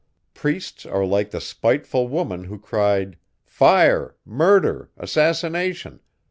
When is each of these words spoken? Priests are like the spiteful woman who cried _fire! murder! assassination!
Priests 0.33 0.83
are 0.87 1.05
like 1.05 1.29
the 1.29 1.39
spiteful 1.39 2.07
woman 2.07 2.45
who 2.45 2.57
cried 2.57 3.19
_fire! 3.47 4.13
murder! 4.25 4.89
assassination! 4.97 5.99